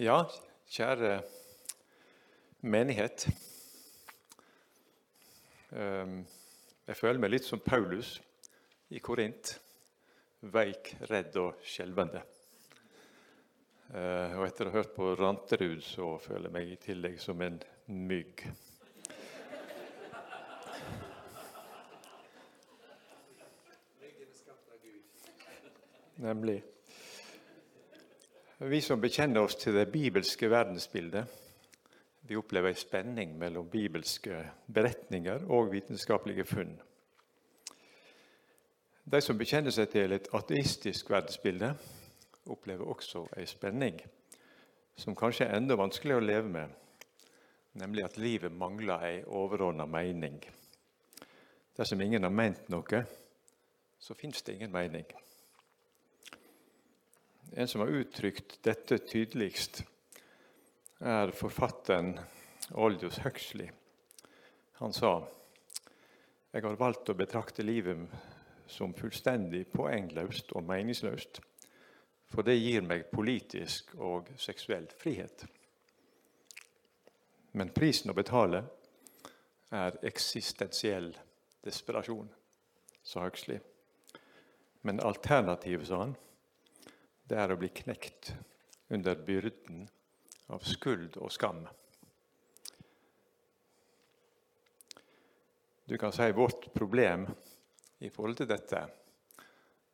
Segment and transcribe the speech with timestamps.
[0.00, 0.22] Ja,
[0.72, 1.18] kjære
[2.64, 3.26] menighet.
[5.76, 6.22] Ehm,
[6.86, 8.14] jeg føler meg litt som Paulus
[8.88, 9.52] i Korint.
[10.48, 12.24] Veik, redd og skjelvende.
[13.92, 17.44] Eh, og etter å ha hørt på Ranterud, så føler jeg meg i tillegg som
[17.44, 17.60] en
[17.92, 18.48] mygg.
[26.16, 26.62] Nemlig.
[28.62, 31.24] Vi som bekjenner oss til det bibelske verdensbildet,
[32.28, 34.36] vi opplever en spenning mellom bibelske
[34.70, 36.76] beretninger og vitenskapelige funn.
[39.02, 41.72] De som bekjenner seg til et ateistisk verdensbilde,
[42.54, 43.98] opplever også en spenning
[44.94, 46.78] som kanskje er enda vanskeligere å leve med,
[47.82, 50.38] nemlig at livet mangler en overordna mening.
[51.74, 53.02] Dersom ingen har ment noe,
[53.98, 55.08] så fins det ingen mening.
[57.54, 59.82] En som har uttrykt dette tydeligst,
[61.04, 62.14] er forfatteren
[62.80, 63.68] Oldius Huxley.
[64.80, 65.18] Han sa
[66.52, 68.08] jeg har valgt å betrakte livet
[68.68, 71.42] som fullstendig poengløst og meningsløst,
[72.32, 75.44] for det gir meg politisk og seksuell frihet.
[77.52, 78.64] Men prisen å betale
[79.72, 81.12] er eksistensiell
[81.64, 82.32] desperasjon,
[83.04, 83.60] sa Huxley.
[84.88, 86.16] Men alternativet, sa han,
[87.28, 88.32] det er å bli knekt
[88.92, 89.86] under byrden
[90.52, 91.62] av skuld og skam.
[95.88, 97.26] Du kan si vårt problem
[98.02, 98.86] i forhold til dette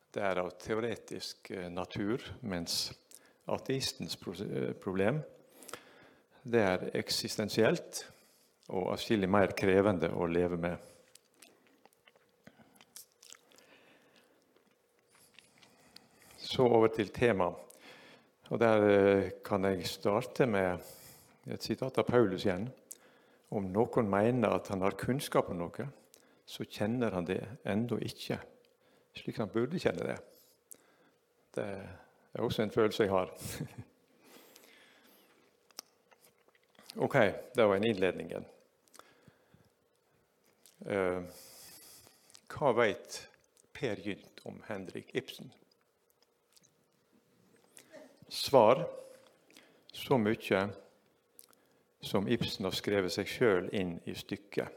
[0.09, 2.87] det er av teoretisk eh, natur, mens
[3.49, 5.21] ateistens eh, problem
[6.49, 8.05] det er eksistensielt
[8.73, 10.77] og atskillig mer krevende å leve med.
[16.59, 17.55] Så over til temaet.
[18.49, 20.77] Og Der eh, kan jeg starte med
[21.47, 22.69] et sitat av Paulus igjen.
[23.55, 25.85] Om noen mener at han har kunnskap om noe,
[26.43, 28.41] så kjenner han det ennå ikke
[29.15, 30.17] slik han burde kjenne det.
[31.55, 33.31] Det er også en følelse jeg har.
[37.07, 37.15] ok,
[37.55, 38.35] det var en innledning.
[40.83, 41.23] Uh,
[42.51, 43.29] hva veit
[43.79, 45.53] Per Gynt om Henrik Ibsen?
[48.29, 48.85] Svar
[49.91, 50.67] så mye
[52.01, 54.75] som Ibsen har skrevet seg sjøl inn i stykket.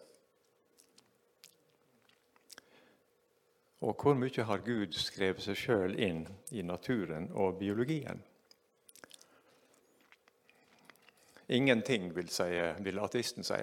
[3.83, 8.23] Og hvor mye har Gud skrevet seg sjøl inn i naturen og biologien?
[11.53, 12.47] Ingenting, vil, si,
[12.81, 13.59] vil ateisten si.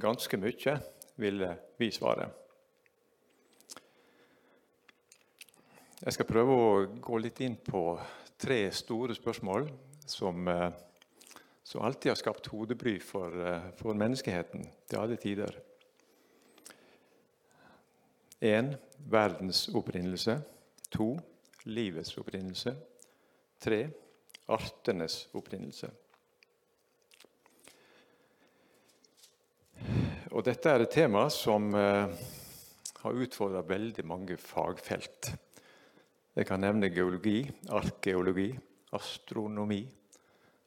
[0.00, 0.76] Ganske mye,
[1.20, 2.30] ville vi svare.
[6.02, 6.70] Jeg skal prøve å
[7.02, 7.82] gå litt inn på
[8.42, 9.68] tre store spørsmål
[10.06, 10.70] som, eh,
[11.62, 15.58] som alltid har skapt hodebry for, eh, for menneskeheten til alle tider.
[18.42, 20.42] Én verdens opprinnelse.
[20.90, 21.18] To
[21.64, 22.74] livets opprinnelse.
[23.60, 23.90] Tre
[24.48, 25.90] artenes opprinnelse.
[30.32, 32.08] Og Dette er et tema som uh,
[33.02, 35.32] har utfordra veldig mange fagfelt.
[36.32, 38.46] Jeg kan nevne geologi, arkeologi,
[38.96, 39.82] astronomi,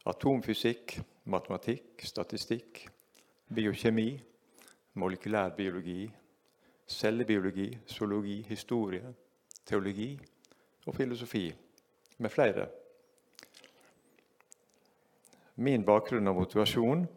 [0.06, 1.00] atomfysikk,
[1.34, 2.84] matematikk, statistikk,
[3.50, 4.12] biokjemi,
[5.02, 6.06] molekylærbiologi,
[6.88, 9.14] cellebiologi, zoologi, historie,
[9.66, 10.12] teologi
[10.86, 11.48] og filosofi,
[12.18, 12.68] med flere.
[15.56, 17.08] Min bakgrunn og motivasjon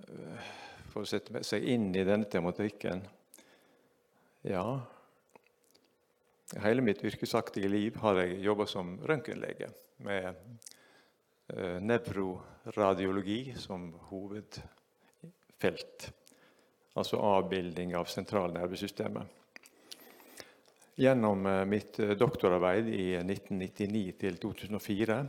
[0.00, 0.52] eh,
[0.88, 3.04] for å sette seg inn i denne tematikken
[4.48, 4.78] Ja,
[6.56, 9.68] Hele mitt yrkesaktige liv har jeg jobba som røntgenlege
[10.06, 10.30] med
[11.52, 16.06] eh, nevroradiologi som hovedfelt.
[16.96, 19.26] Altså avbilding av sentralnervesystemet.
[20.96, 25.20] Gjennom eh, mitt eh, doktorarbeid i 1999 til 2004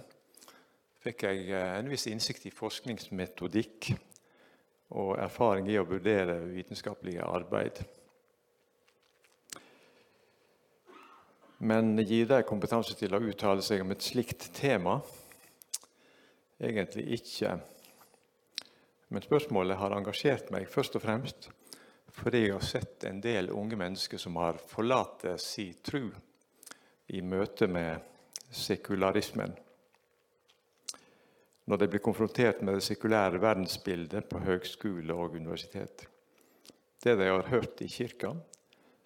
[1.03, 3.91] fikk jeg en viss innsikt i forskningsmetodikk
[4.95, 7.83] og erfaring i å vurdere vitenskapelige arbeid.
[11.59, 15.01] Men gir dem kompetanse til å uttale seg om et slikt tema?
[16.59, 17.57] Egentlig ikke.
[19.11, 21.49] Men spørsmålet har engasjert meg først og fremst
[22.19, 26.01] fordi jeg har sett en del unge mennesker som har forlatt sin tro
[27.15, 28.01] i møte med
[28.51, 29.53] sekularismen.
[31.69, 36.07] Når de blir konfrontert med det sekulære verdensbildet på høgskole og universitet.
[36.99, 38.33] Det de har hørt i kirka,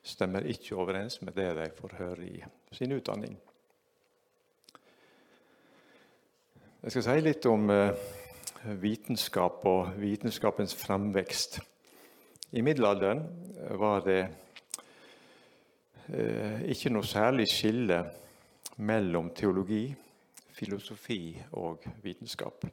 [0.04, 2.44] stemmer ikke overens med det de får høre i
[2.76, 3.38] sin utdanning.
[6.84, 7.96] Jeg skal si litt om eh,
[8.84, 11.62] vitenskap og vitenskapens framvekst.
[12.54, 13.24] I middelalderen
[13.80, 14.20] var det
[16.12, 18.02] eh, ikke noe særlig skille
[18.84, 19.86] mellom teologi,
[20.54, 22.68] filosofi og vitenskap.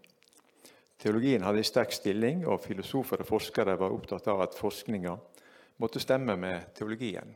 [1.00, 5.14] Teologien hadde en sterk stilling, og filosofer og forskere var opptatt av at forskninga
[5.80, 7.32] måtte stemme med teologien.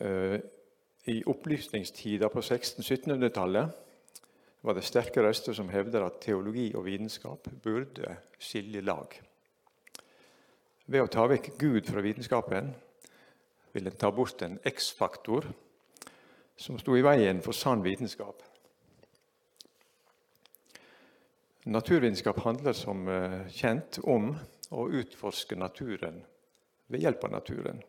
[0.00, 0.40] Eh,
[1.08, 3.84] i opplysningstida på 1600-1700-tallet
[4.60, 9.14] var det sterke røster som hevder at teologi og vitenskap burde skille lag.
[10.88, 12.72] Ved å ta vekk Gud fra vitenskapen
[13.74, 15.48] vil en ta bort en X-faktor
[16.58, 18.47] som sto i veien for sann vitenskap.
[21.68, 24.30] Naturvitenskap handler som eh, kjent om
[24.72, 26.22] å utforske naturen
[26.88, 27.82] ved hjelp av naturen.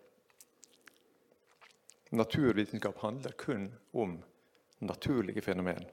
[2.11, 4.17] Naturvitenskap handler kun om
[4.83, 5.85] naturlige fenomen.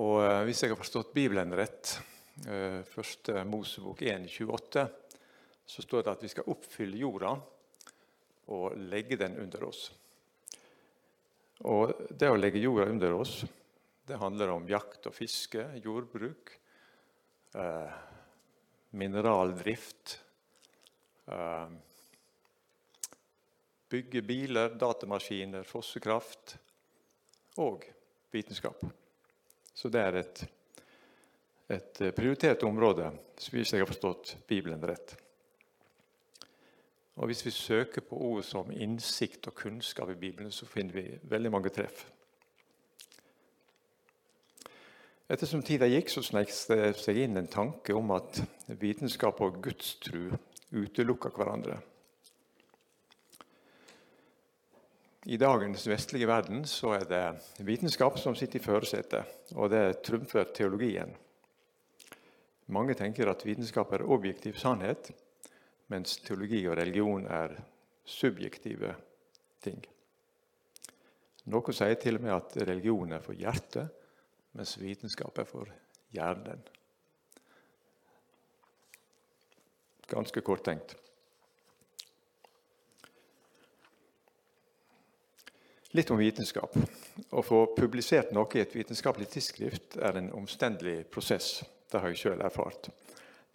[0.00, 1.98] Og eh, Hvis jeg har forstått Bibelen rett,
[2.48, 4.86] eh, første Mosebok 1,28,
[5.66, 7.34] så står det at vi skal oppfylle jorda
[8.56, 9.90] og legge den under oss.
[11.68, 13.42] Og Det å legge jorda under oss,
[14.06, 16.52] det handler om jakt og fiske, jordbruk,
[17.54, 17.96] eh,
[18.90, 20.20] mineraldrift.
[21.26, 21.68] Eh,
[23.90, 26.56] bygge biler, datamaskiner, fossekraft
[27.58, 27.84] og
[28.30, 28.84] vitenskap.
[29.74, 30.46] Så det er et,
[31.68, 33.10] et prioritert område,
[33.50, 35.16] hvis jeg har forstått Bibelen rett.
[37.16, 41.18] Og Hvis vi søker på ord som innsikt og kunnskap i Bibelen, så finner vi
[41.22, 42.04] veldig mange treff.
[45.26, 48.38] Ettersom tida gikk, så snek det seg inn en tanke om at
[48.78, 50.28] vitenskap og gudstru
[50.70, 51.80] utelukker hverandre.
[55.26, 57.24] I dagens vestlige verden så er det
[57.66, 61.10] vitenskap som sitter i førersetet, og det trumfer teologien.
[62.70, 65.10] Mange tenker at vitenskap er objektiv sannhet,
[65.90, 67.58] mens teologi og religion er
[68.06, 68.94] subjektive
[69.66, 69.82] ting.
[71.50, 73.90] Noen sier til og med at religion er for hjertet,
[74.56, 75.70] mens vitenskap er for
[76.16, 76.62] hjernen.
[80.06, 80.94] Ganske kort tenkt.
[85.96, 86.74] Litt om vitenskap.
[87.30, 91.62] Å få publisert noe i et vitenskapelig tidsskrift er en omstendelig prosess.
[91.90, 92.90] Det har jeg sjøl erfart.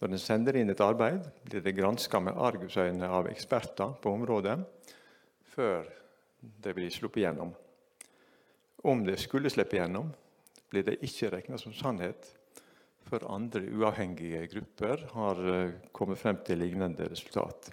[0.01, 4.57] Når en sender inn et arbeid, blir det granska med argusøyne av eksperter på området
[5.51, 5.85] før
[6.41, 7.51] det blir sluppet gjennom.
[8.89, 10.09] Om det skulle slippe gjennom,
[10.71, 12.29] blir det ikke regna som sannhet
[13.09, 17.71] før andre uavhengige grupper har eh, kommet frem til lignende resultat.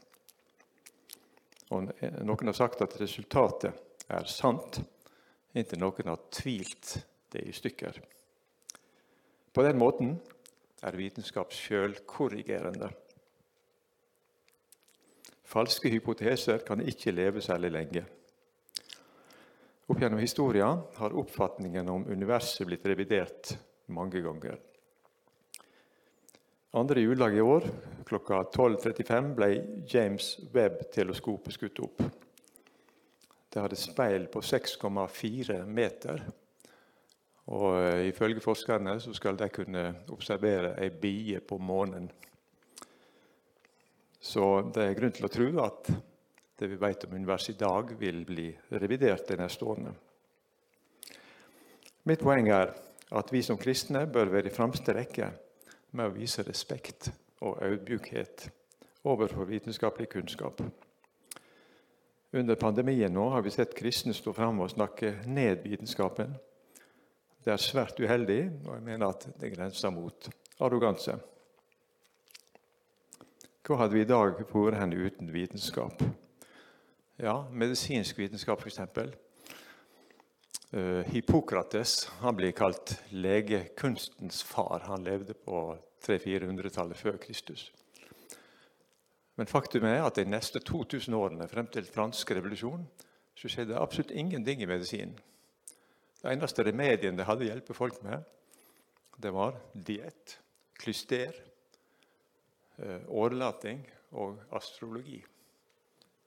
[1.71, 1.91] Og
[2.25, 3.77] noen har sagt at resultatet
[4.09, 4.81] er sant,
[5.53, 6.95] inntil noen har tvilt
[7.33, 8.01] det i stykker.
[9.53, 10.15] På den måten
[10.83, 12.89] er vitenskap sjølkorrigerende.
[15.49, 18.05] Falske hypoteser kan ikke leve særlig lenge.
[19.89, 23.55] Opp gjennom historien har oppfatningen om universet blitt revidert
[23.87, 24.59] mange ganger.
[26.77, 27.65] Andre juledag i år
[28.05, 29.49] klokka 12.35 ble
[29.89, 32.03] James Webb-teleskopet skutt opp.
[33.49, 36.21] Det hadde speil på 6,4 meter.
[37.49, 42.11] Og eh, Ifølge forskerne så skal de kunne observere ei bie på månen.
[44.21, 45.89] Så det er grunn til å tro at
[46.59, 49.93] det vi vet om universet i dag, vil bli revidert de neste årene.
[52.09, 52.73] Mitt poeng er
[53.15, 55.31] at vi som kristne bør være i fremste rekke
[55.97, 57.11] med å vise respekt
[57.45, 58.49] og audmjukhet
[59.09, 60.61] overfor vitenskapelig kunnskap.
[62.33, 66.35] Under pandemien nå har vi sett kristne stå fram og snakke ned vitenskapen.
[67.45, 70.29] Det er svært uheldig, og jeg mener at det grenser mot
[70.61, 71.15] arroganse.
[73.65, 76.03] Hva hadde vi i dag vært hen uten vitenskap?
[77.19, 78.79] Ja, medisinsk vitenskap, f.eks.
[78.79, 79.09] Uh,
[80.71, 84.85] eh, Hippokrates han blir kalt legekunstens far.
[84.87, 87.73] Han levde på 300-400-tallet før Kristus.
[89.35, 92.85] Men faktum er at de neste 2000 årene frem til fransk revolusjon
[93.35, 95.17] så skjedde absolutt ingenting i medisinen.
[96.23, 98.23] Det eneste remedien de hadde å hjelpe folk med,
[99.19, 100.37] det var diett,
[100.79, 101.35] klyster,
[102.79, 103.83] eh, årelating
[104.15, 105.19] og astrologi.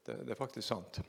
[0.05, 1.01] Det, det er faktisk sant.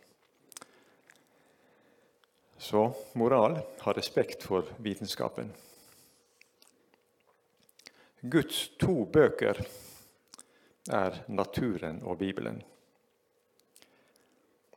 [2.62, 5.48] Så moral har respekt for vitenskapen.
[8.20, 9.58] Guds to bøker
[10.90, 12.62] er naturen og Bibelen.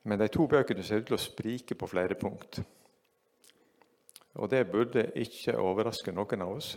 [0.03, 2.61] Men de to bøkene ser ut til å sprike på flere punkt.
[4.35, 6.71] Og det burde ikke overraske noen av oss,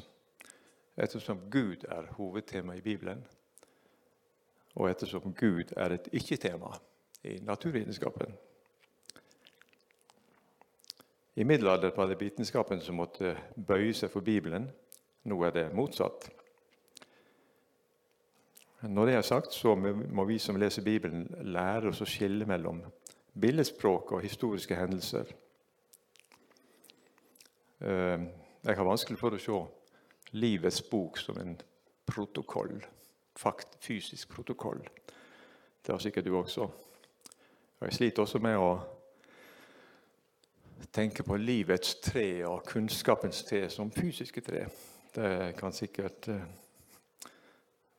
[0.97, 3.25] ettersom Gud er hovedtema i Bibelen,
[4.77, 6.75] og ettersom Gud er et ikke-tema
[7.25, 8.35] i naturvitenskapen.
[11.39, 14.67] I middelalderen var det vitenskapen som måtte bøye seg for Bibelen.
[15.31, 16.31] Nå er det motsatt.
[18.83, 22.81] Når det er sagt, så må vi som leser Bibelen, lære oss å skille mellom
[23.39, 25.31] billedspråk og historiske hendelser.
[27.81, 28.27] Eh,
[28.67, 29.59] jeg har vanskelig for å se
[30.39, 31.55] livets bok som en
[32.07, 32.79] protokoll.
[33.39, 34.83] Fakt, fysisk protokoll.
[35.87, 36.67] Det har sikkert du også.
[37.79, 38.71] Jeg sliter også med å
[40.91, 44.65] tenke på livets tre og kunnskapens tre som fysiske tre.
[45.15, 46.41] Det kan sikkert uh,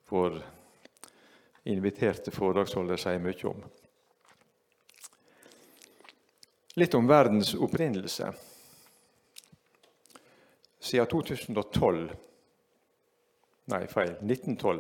[0.10, 0.42] vår
[1.72, 3.64] inviterte foredragsholder si mye om.
[6.80, 8.34] Litt om verdens opprinnelse.
[10.80, 12.10] Siden 2012
[13.70, 14.16] Nei, feil.
[14.26, 14.80] 1912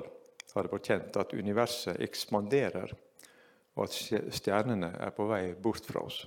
[0.55, 2.95] har det vært kjent at universet ekspanderer,
[3.75, 3.95] og at
[4.35, 6.23] stjernene er på vei bort fra oss.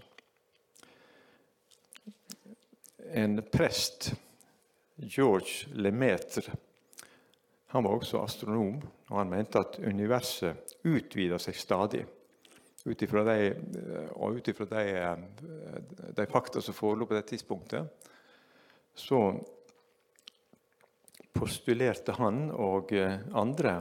[3.12, 4.12] En prest,
[4.96, 6.54] George Lemaitre,
[7.72, 12.02] han var også astronom, og han mente at universet utvider seg stadig.
[12.84, 13.52] Ut ifra de,
[14.18, 14.84] og ut ifra de,
[16.18, 18.08] de fakta som forelå på det tidspunktet,
[18.94, 19.22] så
[21.32, 23.76] postulerte han og eh, andre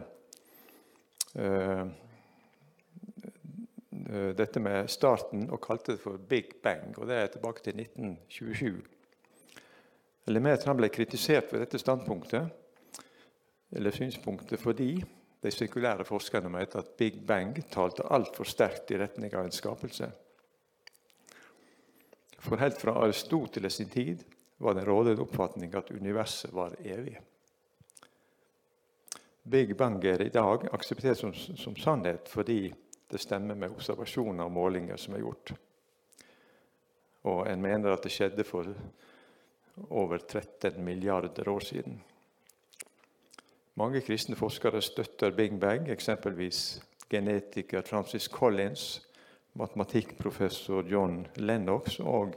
[1.36, 1.84] eh, eh,
[4.12, 6.98] dette med starten og kalte det for Big Bang.
[6.98, 8.82] og Det er tilbake til 1927.
[10.28, 12.52] Lemaitre ble kritisert for dette standpunktet
[13.72, 14.94] eller synspunktet fordi
[15.42, 20.12] de sekulære forskerne mente at Big Bang talte altfor sterkt i retning av en skapelse.
[22.42, 24.24] For helt fra Aristoteles sin tid
[24.62, 27.18] var det en rådende oppfatning at universet var evig.
[29.50, 32.74] Big Bang er i dag akseptert som, som, sannhet fordi
[33.12, 35.54] det stemmer med observasjoner og målinger som er gjort.
[37.28, 38.72] Og en mener at det skjedde for
[39.90, 42.00] over 13 milliarder år siden.
[43.80, 49.02] Mange kristne forskere støtter Big Bang, eksempelvis genetiker Francis Collins,
[49.54, 52.36] matematikkprofessor John Lennox og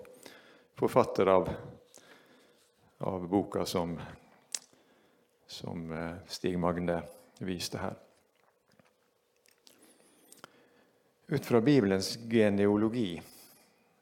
[0.78, 1.48] forfatter av,
[3.00, 3.98] av boka som
[5.54, 7.02] som eh, Stig Magne
[7.38, 7.94] viste her.
[11.26, 13.22] Ut fra Bibelens geneologi,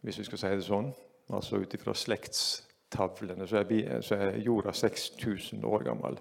[0.00, 0.88] hvis vi skal si det sånn,
[1.31, 6.19] altså ut fra slektstavlene, så er, så er jorda 6000 år gammel.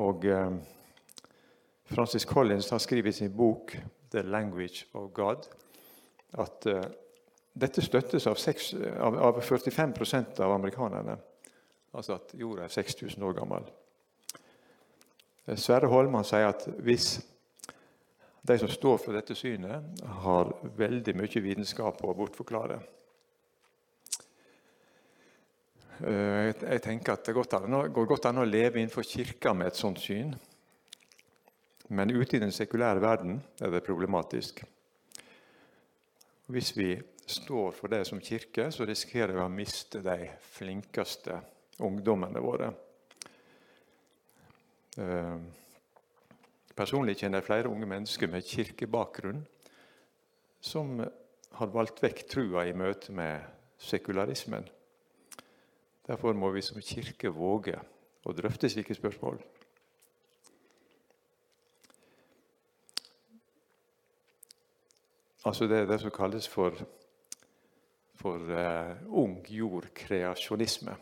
[0.00, 0.56] Og eh,
[1.92, 3.76] Francis Collins har skrevet i sin bok
[4.10, 5.50] 'The Language of God'
[6.40, 6.88] at eh,
[7.52, 11.18] dette støttes av, 6, av, av 45 av amerikanerne.
[11.92, 13.68] Altså at jorda er 6000 år gammel.
[15.54, 17.20] Sverre Holman sier at hvis
[18.44, 22.76] de som står for dette synet, har veldig mye vitenskap å bortforklare
[26.04, 30.02] eh, Jeg tenker at Det går godt an å leve innenfor kirka med et sånt
[30.02, 30.34] syn.
[31.88, 34.60] Men ute i den sekulære verden er det problematisk.
[36.52, 36.92] Hvis vi
[37.26, 41.40] står for det som kirke, så risikerer vi å miste de flinkeste
[41.80, 42.72] ungdommene våre.
[46.74, 49.44] Personlig kjenner jeg flere unge mennesker med kirkebakgrunn
[50.64, 50.96] som
[51.54, 53.44] har valgt vekk trua i møte med
[53.78, 54.66] sekularismen.
[56.08, 57.76] Derfor må vi som kirke våge
[58.26, 59.38] å drøfte slike spørsmål.
[65.44, 66.74] Altså Det er det som kalles for,
[68.16, 70.96] for uh, ung jord-kreasjonisme.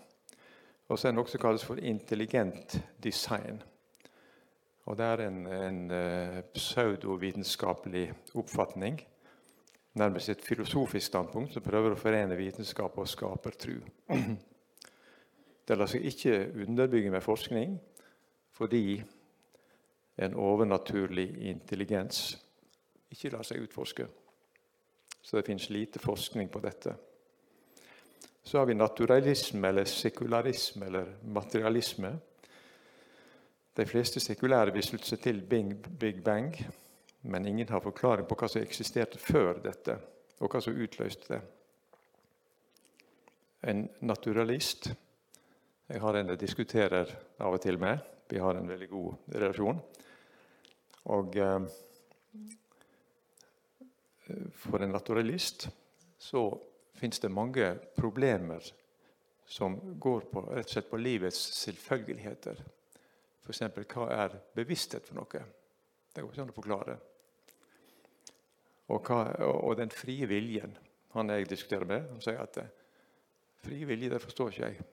[0.89, 3.63] Og som kalles for intelligent design.
[4.87, 9.01] Og Det er en, en uh, pseudovitenskapelig oppfatning,
[9.95, 13.79] nærmest et filosofisk standpunkt, som prøver å forene vitenskap og skapertru.
[15.69, 17.77] Det lar seg ikke underbygge med forskning,
[18.51, 19.03] fordi
[20.19, 22.35] en overnaturlig intelligens
[23.13, 24.09] ikke lar seg utforske.
[25.23, 26.97] Så det finnes lite forskning på dette.
[28.43, 32.17] Så har vi naturalisme eller sekularisme eller materialisme.
[33.77, 36.57] De fleste sekulære vil slutte seg til Big Bang,
[37.23, 39.97] men ingen har forklaring på hva som eksisterte før dette,
[40.41, 41.41] og hva som utløste det.
[43.63, 44.93] En naturalist
[45.93, 47.99] Jeg har en jeg diskuterer av og til med.
[48.31, 49.81] Vi har en veldig god relasjon.
[51.13, 51.67] Og eh,
[54.57, 55.69] for en naturalist
[56.19, 56.47] så
[56.97, 58.65] fins det mange problemer
[59.45, 62.63] som går på, rett og slett på livets selvfølgeligheter.
[63.43, 63.63] F.eks.
[63.95, 65.43] hva er bevissthet for noe?
[66.13, 66.97] Det går ikke an å forklare.
[68.93, 70.77] Og, hva, og, den frie viljen.
[71.17, 72.59] Han jeg diskuterer med, han sier at
[73.63, 74.87] fri vilje det forstår ikke jeg.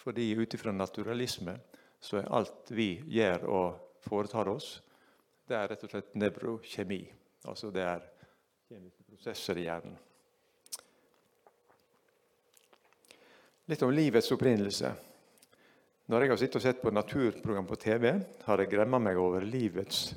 [0.00, 1.56] Fordi ut ifra naturalisme
[2.00, 4.78] så er alt vi gjør og foretar oss,
[5.48, 7.00] det er rett og slett nevrokjemi.
[7.50, 8.04] Altså det er
[8.68, 9.96] kjemiske prosesser i hjernen.
[13.70, 14.92] Litt om livets opprinnelse.
[16.10, 18.08] Når jeg har sittet og sett på naturprogram på TV,
[18.42, 20.08] har jeg gremma meg over livets,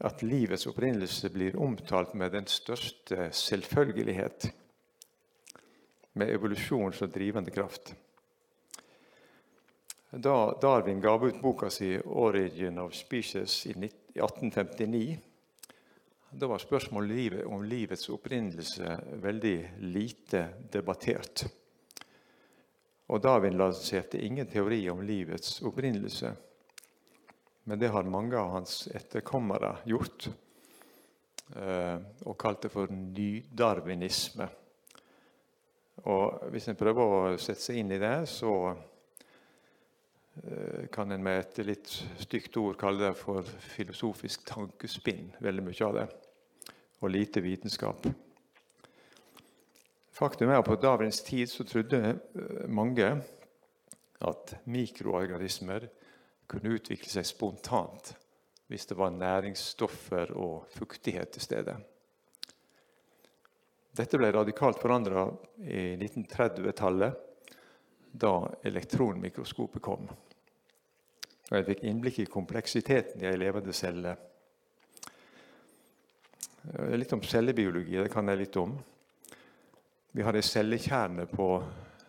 [0.00, 4.46] at livets opprinnelse blir omtalt med den største selvfølgelighet.
[6.16, 7.92] Med evolusjon som drivende kraft.
[10.08, 15.18] Da Darwin ga ut boka si 'Origin of Species' i 1859,
[16.32, 21.59] da var spørsmålet om livets opprinnelse veldig lite debattert.
[23.10, 26.30] Og Darwin lanserte ingen teori om livets opprinnelse.
[27.66, 30.28] Men det har mange av hans etterkommere gjort,
[31.56, 34.48] eh, og kalt det for nydarwinisme.
[36.06, 38.76] Og Hvis en prøver å sette seg inn i det, så eh,
[40.94, 41.90] kan en med et litt
[42.22, 43.42] stygt ord kalle det for
[43.74, 46.08] filosofisk tankespinn, veldig mye av det.
[47.02, 48.06] Og lite vitenskap.
[50.20, 53.06] Faktum er at på dagens tid så trodde eh, mange
[54.20, 55.86] at mikroorganismer
[56.50, 58.10] kunne utvikle seg spontant
[58.68, 61.78] hvis det var næringsstoffer og fuktighet til stede.
[63.96, 65.24] Dette ble radikalt forandra
[65.64, 67.16] i 1930-tallet,
[68.12, 68.34] da
[68.68, 70.04] elektronmikroskopet kom.
[71.48, 74.14] Og Jeg fikk innblikk i kompleksiteten i ei levende celle.
[76.94, 78.76] Litt om cellebiologi det kan jeg litt om.
[80.12, 81.44] Vi har en cellekjerne på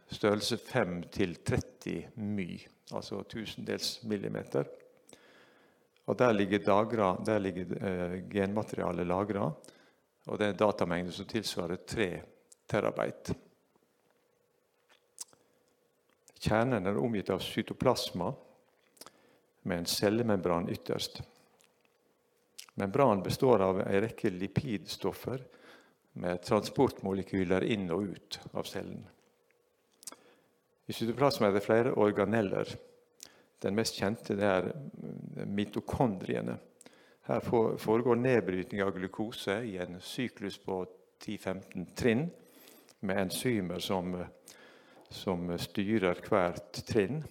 [0.10, 2.48] størrelse 5 til 30 my,
[2.92, 4.66] altså tusendels millimeter.
[6.06, 9.52] Og Der ligger, dagra, der ligger eh, genmaterialet lagra,
[10.26, 12.10] og det er en datamengde som tilsvarer 3
[12.68, 13.36] terabyte.
[16.42, 18.34] Kjernen er omgitt av cytoplasma
[19.62, 21.22] med en cellemembran ytterst.
[22.74, 25.46] Membranen består av en rekke lipidstoffer
[26.14, 29.04] med transportmolekyler inn og ut av cellen.
[30.88, 32.68] I cytoplasma er det flere organeller.
[33.64, 34.72] Den mest kjente er
[35.48, 36.58] mitokondriene.
[37.30, 37.40] Her
[37.80, 40.82] foregår nedbrytning av glukose i en syklus på
[41.22, 42.26] 10-15 trinn
[43.06, 44.18] med enzymer som,
[45.10, 47.22] som, styrer hvert trinn.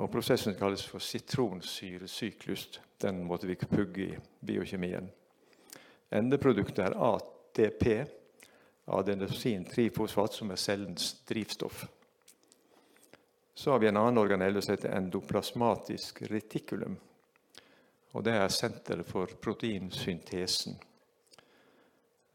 [0.00, 2.68] Og Prosessen kalles for sitronsyresyklus.
[3.00, 5.08] Den måtte vi pugge i biokjemien.
[6.12, 8.04] Endeproduktet er AT ATP,
[8.84, 11.86] adenosin trifosfat, som er cellens drivstoff.
[13.54, 16.96] Så har vi en annen organelle som heter endoplasmatisk retikulum.
[18.12, 20.78] Og Det er senteret for proteinsyntesen.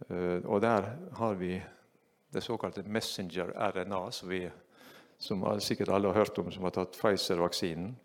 [0.10, 1.62] Eh, og Der har vi
[2.34, 4.32] det såkalte messenger-RNA, som,
[5.18, 7.96] som sikkert alle har hørt om som har tatt Pfizer-vaksinen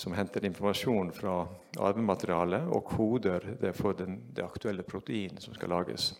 [0.00, 1.34] som henter informasjon fra
[1.76, 6.14] arvematerialet og koder det for den, det aktuelle proteinet som skal lages.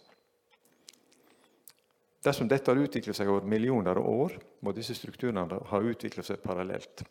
[2.20, 6.42] Dersom dette har utviklet seg over millioner av år, må disse strukturene ha utviklet seg
[6.44, 7.06] parallelt.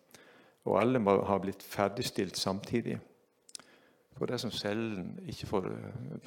[0.70, 3.00] Og alle må ha blitt ferdigstilt samtidig.
[4.20, 5.72] For dersom cellen ikke får,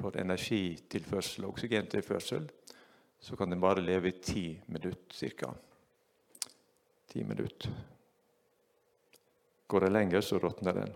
[0.01, 2.51] får energitilførsel og oksygentilførsel,
[3.23, 5.55] så kan den bare leve i ti minutter ca.
[7.13, 7.71] Ti minutter.
[9.73, 10.91] Går det lenger, så råtner den.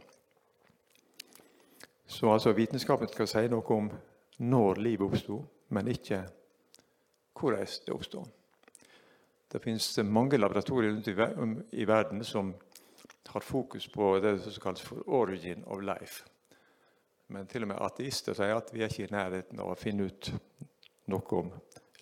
[2.07, 3.87] Så altså vitenskapen skal si noe om
[4.45, 5.39] når livet oppsto,
[5.73, 6.19] men ikke
[7.41, 8.27] hvordan det oppstod.
[9.49, 12.53] Det finnes mange laboratorier rundt i verden som
[13.33, 16.27] har fokus på det som kalles for 'origin of life'.
[17.29, 20.05] Men til og med ateister sier at vi er ikke i nærheten av å finne
[20.05, 20.33] ut
[21.07, 21.51] noe om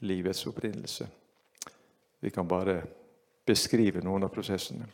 [0.01, 1.09] livets opprinnelse.
[2.21, 2.83] Vi kan bare
[3.47, 4.89] beskrive noen av prosessene.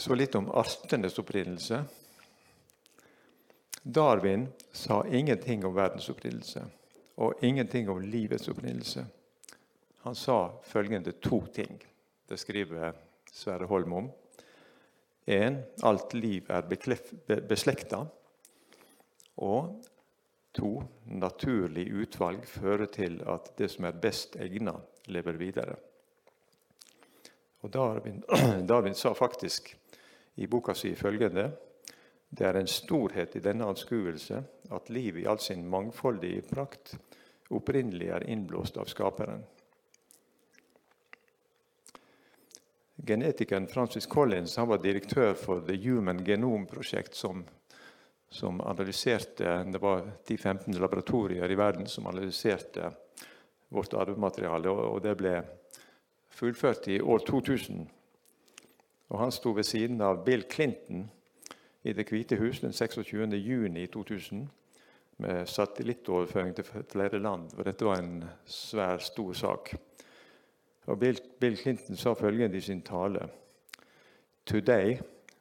[0.00, 1.84] Så litt om artenes opprinnelse.
[3.82, 6.62] Darwin sa ingenting om verdens opprinnelse
[7.20, 9.04] og ingenting om livets opprinnelse.
[10.06, 11.76] Han sa følgende to ting.
[12.28, 12.96] Det skriver
[13.32, 14.08] Sverre Holm om.
[15.26, 15.58] 1.
[15.82, 16.64] alt liv er
[17.48, 18.00] beslekta.
[19.36, 19.84] Og
[20.56, 20.70] 2.
[21.12, 24.78] naturlig utvalg fører til at det som er best egna,
[25.12, 25.76] lever videre.
[27.60, 28.24] Og Darwin,
[28.68, 29.74] Darwin sa faktisk
[30.40, 31.50] i boka si følgende
[32.30, 36.94] Det er en storhet i denne anskuelse at livet i all sin mangfoldige prakt
[37.50, 39.42] opprinnelig er innblåst av Skaperen.
[43.06, 47.44] Genetikeren Francis Collins var direktør for The Human Genome Project, som,
[48.30, 52.92] som analyserte Det var 10-15 laboratorier i verden som analyserte
[53.68, 55.40] vårt arvemateriale, og det ble
[56.30, 57.88] fullført i år 2000.
[59.10, 61.10] Og han sto ved siden av Bill Clinton
[61.82, 63.34] i Det hvite hus den 26.
[63.34, 64.48] juni 2000
[65.16, 67.50] med satellittoverføring til flere land.
[67.58, 69.74] Og dette var en svær, stor sak.
[70.86, 73.28] Og Bill, Bill Clinton sa følgende i sin tale
[74.46, 75.00] Today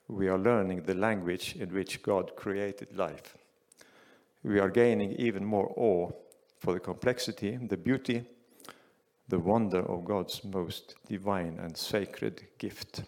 [0.10, 3.38] we are learning the language in which God created life.
[4.44, 6.12] We are gaining even more awe
[6.58, 8.22] for the complexity, the beauty,
[9.30, 13.04] the wonder of God's most divine and sacred gift.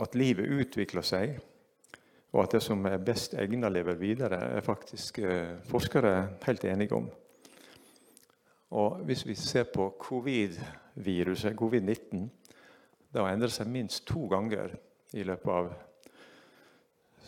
[0.00, 1.34] At livet utvikler seg,
[2.32, 6.14] og at det som er best egnet, lever videre, er faktisk eh, forskere
[6.46, 7.10] helt enige om.
[8.72, 12.28] Og Hvis vi ser på covid-viruset, covid-19,
[13.12, 14.72] det har endret seg minst to ganger
[15.12, 15.66] i løpet av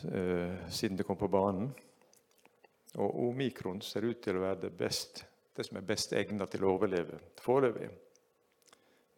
[0.08, 1.68] uh, siden det kom på banen.
[2.96, 6.64] Og omikron ser ut til å være det, best, det som er best egnet til
[6.64, 7.90] å overleve foreløpig.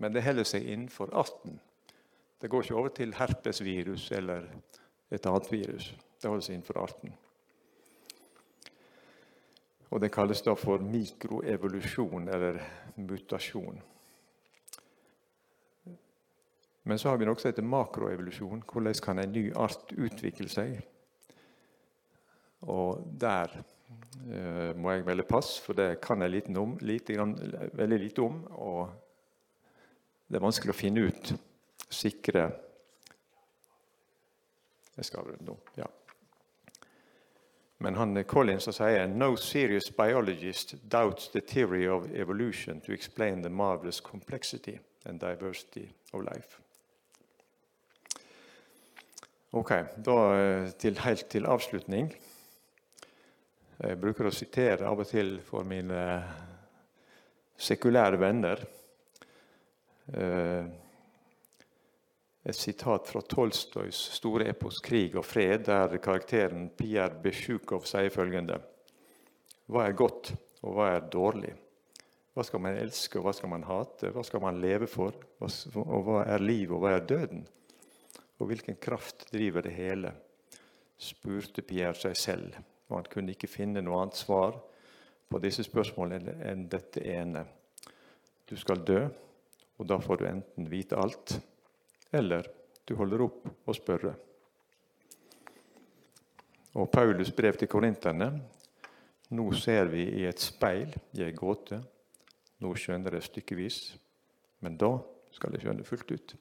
[0.03, 1.61] Men det holder seg innenfor 18.
[2.41, 4.49] Det går ikke over til herpesvirus eller
[5.11, 5.95] et annet virus.
[6.21, 7.15] Det holder seg innenfor 18.
[9.91, 12.59] Og Det kalles da for mikroevolusjon eller
[12.97, 13.79] mutasjon.
[16.87, 18.63] Men så har vi noe som heter makroevolusjon.
[18.69, 20.77] Hvordan kan en ny art utvikle seg?
[22.67, 27.35] Og der eh, må jeg melde pass, for det kan jeg lite om, lite grann,
[27.73, 28.39] veldig lite om.
[28.53, 28.93] Og
[30.29, 31.33] det er vanskelig å finne ut
[31.89, 32.51] sikre
[34.97, 35.87] Jeg skal nå, ja.
[37.85, 43.51] Men han Collins sier no serious biologist doubts the theory of evolution to explain the
[43.51, 46.63] marvelous complexity and diversity of life.
[49.51, 52.11] Ok, da eh, til, Helt til avslutning.
[53.77, 56.01] Jeg bruker å sitere av og til for mine
[57.61, 58.65] sekulære venner.
[60.13, 60.67] Eh,
[62.47, 68.61] et sitat fra Tolstojs store epos 'Krig og fred', der karakteren Pierre Besjukov sier følgende
[69.67, 70.31] Hva er godt,
[70.63, 71.55] og hva er dårlig?
[72.35, 74.13] Hva skal man elske, og hva skal man hate?
[74.15, 75.17] Hva skal man leve for?
[75.41, 77.43] Og hva er liv, og hva er døden?
[78.39, 80.13] Og hvilken kraft driver det hele?
[80.99, 82.55] spurte Pierre seg selv,
[82.89, 84.55] og han kunne ikke finne noe annet svar
[85.29, 87.43] på disse spørsmålene enn dette ene.
[88.49, 89.03] Du skal dø,
[89.77, 91.35] og da får du enten vite alt
[92.13, 92.47] eller
[92.87, 94.13] du holder opp å spørre.
[96.77, 98.31] Og Paulus' brev til korinterne
[99.35, 101.81] nå ser vi i et speil i ei gåte.
[102.63, 103.79] Nå skjønner jeg stykkevis,
[104.63, 104.93] men da
[105.35, 106.37] skal jeg skjønne fullt ut.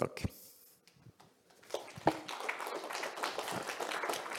[0.00, 0.24] Takk.